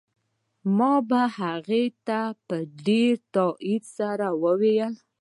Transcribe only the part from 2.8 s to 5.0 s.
ډېر تاکيد سره اوروله.